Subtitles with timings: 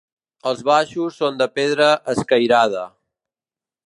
[0.51, 2.87] Els baixos són de pedra escairada.